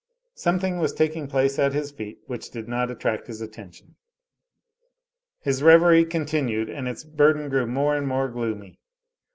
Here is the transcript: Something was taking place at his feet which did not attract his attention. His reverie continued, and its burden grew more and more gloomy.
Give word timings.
Something 0.33 0.79
was 0.79 0.93
taking 0.93 1.27
place 1.27 1.59
at 1.59 1.73
his 1.73 1.91
feet 1.91 2.17
which 2.25 2.49
did 2.49 2.67
not 2.67 2.89
attract 2.89 3.27
his 3.27 3.39
attention. 3.39 3.97
His 5.41 5.61
reverie 5.61 6.05
continued, 6.05 6.71
and 6.71 6.87
its 6.87 7.03
burden 7.03 7.49
grew 7.49 7.67
more 7.67 7.95
and 7.95 8.07
more 8.07 8.27
gloomy. 8.27 8.79